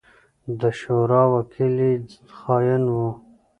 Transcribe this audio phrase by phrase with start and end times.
[0.59, 1.93] د شورا وکيل يې
[2.39, 3.09] خائن وو.